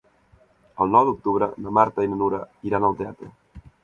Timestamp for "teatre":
3.03-3.31